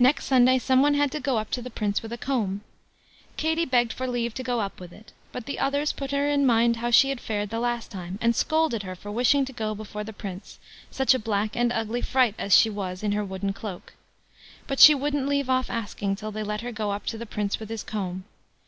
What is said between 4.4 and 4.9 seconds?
go up